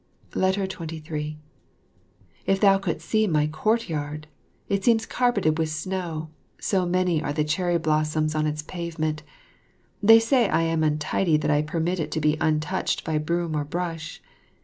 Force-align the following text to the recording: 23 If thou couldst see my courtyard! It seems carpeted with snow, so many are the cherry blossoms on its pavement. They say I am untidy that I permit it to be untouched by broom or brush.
23 0.31 1.37
If 2.47 2.59
thou 2.59 2.79
couldst 2.79 3.07
see 3.07 3.27
my 3.27 3.45
courtyard! 3.45 4.25
It 4.67 4.83
seems 4.83 5.05
carpeted 5.05 5.59
with 5.59 5.69
snow, 5.69 6.31
so 6.59 6.87
many 6.87 7.21
are 7.21 7.31
the 7.33 7.43
cherry 7.43 7.77
blossoms 7.77 8.33
on 8.33 8.47
its 8.47 8.63
pavement. 8.63 9.21
They 10.01 10.17
say 10.19 10.49
I 10.49 10.63
am 10.63 10.83
untidy 10.83 11.37
that 11.37 11.51
I 11.51 11.61
permit 11.61 11.99
it 11.99 12.09
to 12.13 12.19
be 12.19 12.35
untouched 12.41 13.03
by 13.03 13.19
broom 13.19 13.55
or 13.55 13.63
brush. 13.63 14.23